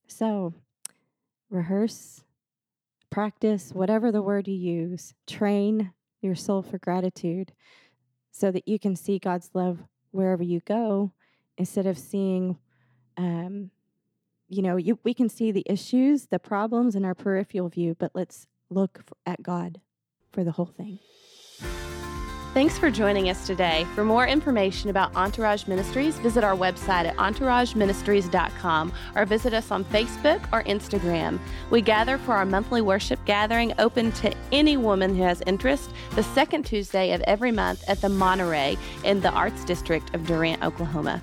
So, 0.07 0.53
rehearse, 1.49 2.25
practice, 3.09 3.71
whatever 3.73 4.11
the 4.11 4.21
word 4.21 4.47
you 4.47 4.55
use, 4.55 5.13
train 5.27 5.93
your 6.21 6.35
soul 6.35 6.61
for 6.61 6.77
gratitude 6.77 7.53
so 8.31 8.51
that 8.51 8.67
you 8.67 8.79
can 8.79 8.95
see 8.95 9.19
God's 9.19 9.49
love 9.53 9.79
wherever 10.11 10.43
you 10.43 10.61
go 10.61 11.11
instead 11.57 11.85
of 11.85 11.97
seeing, 11.97 12.57
um, 13.17 13.71
you 14.47 14.61
know, 14.61 14.77
you, 14.77 14.99
we 15.03 15.13
can 15.13 15.29
see 15.29 15.51
the 15.51 15.65
issues, 15.67 16.27
the 16.27 16.39
problems 16.39 16.95
in 16.95 17.05
our 17.05 17.15
peripheral 17.15 17.69
view, 17.69 17.95
but 17.97 18.11
let's 18.13 18.47
look 18.69 19.01
at 19.25 19.43
God 19.43 19.81
for 20.31 20.43
the 20.43 20.51
whole 20.51 20.65
thing. 20.65 20.99
Thanks 22.59 22.77
for 22.77 22.91
joining 22.91 23.29
us 23.29 23.47
today. 23.47 23.87
For 23.95 24.03
more 24.03 24.27
information 24.27 24.89
about 24.89 25.15
Entourage 25.15 25.65
Ministries, 25.65 26.19
visit 26.19 26.43
our 26.43 26.57
website 26.57 27.05
at 27.05 27.15
entourageministries.com 27.15 28.91
or 29.15 29.25
visit 29.25 29.53
us 29.53 29.71
on 29.71 29.85
Facebook 29.85 30.43
or 30.51 30.65
Instagram. 30.65 31.39
We 31.69 31.79
gather 31.79 32.17
for 32.17 32.33
our 32.33 32.45
monthly 32.45 32.81
worship 32.81 33.23
gathering 33.23 33.71
open 33.79 34.11
to 34.11 34.35
any 34.51 34.75
woman 34.75 35.15
who 35.15 35.23
has 35.23 35.41
interest 35.47 35.93
the 36.15 36.23
second 36.23 36.65
Tuesday 36.65 37.13
of 37.13 37.21
every 37.21 37.53
month 37.53 37.81
at 37.87 38.01
the 38.01 38.09
Monterey 38.09 38.77
in 39.05 39.21
the 39.21 39.31
Arts 39.31 39.63
District 39.63 40.13
of 40.13 40.27
Durant, 40.27 40.61
Oklahoma. 40.61 41.21